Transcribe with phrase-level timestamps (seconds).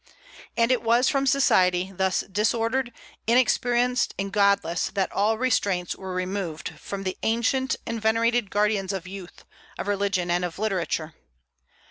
[0.57, 2.91] And it was from society thus disordered,
[3.27, 9.05] inexperienced, and godless that all restraints were removed from the ancient and venerated guardians of
[9.07, 9.45] youth,
[9.77, 11.13] of religion, and of literature.